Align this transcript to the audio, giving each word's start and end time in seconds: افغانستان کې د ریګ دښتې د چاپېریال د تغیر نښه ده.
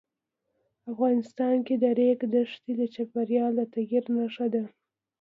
افغانستان 0.91 1.55
کې 1.65 1.75
د 1.81 1.83
ریګ 1.99 2.19
دښتې 2.33 2.71
د 2.77 2.81
چاپېریال 2.93 3.51
د 3.57 3.61
تغیر 3.73 4.03
نښه 4.15 4.47
ده. 4.53 4.63